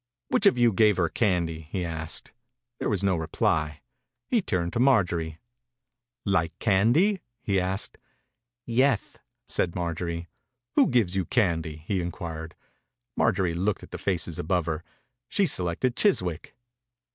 [0.29, 2.33] "Which of you gave her candy?" he asked.
[2.79, 3.81] There was no reply.
[4.25, 5.37] He turned to Marjorie.
[6.23, 6.31] 105 THE INCUBATOR BABY
[7.05, 7.97] "Like candy?" he asked.
[8.65, 10.27] «Yeth," said Marjorie.
[10.75, 12.55] "Who gives you candy?" he inquired.
[13.15, 14.83] Marjorie looked at the faces above her.
[15.27, 16.55] She selected Chiswick.